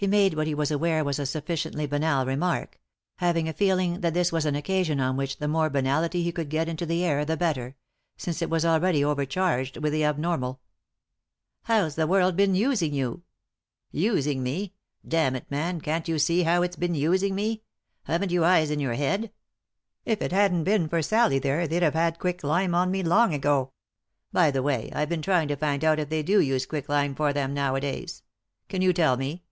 [0.00, 2.80] He made what he was aware was a sufficiently banal remark;
[3.16, 6.48] having a feeling that this was an occasion on which the more banality he could
[6.48, 7.76] get into the air the better—
[8.16, 10.62] since it was already overcharged with the abnormal."
[11.64, 13.24] How's the world been using you?""
[14.06, 14.72] Using me?
[15.06, 17.62] Damn it, man, can't you see how it's been using me?
[18.04, 19.30] Haven't you eyes in your head?
[20.06, 23.34] If it hadn't been for Sallie there they'd have had quick lime on me long
[23.34, 23.72] ago.
[24.32, 27.34] By the way, I've been trying to find out if .they do use quicklime for
[27.34, 28.22] them nowadays.
[28.70, 29.42] Can you tell me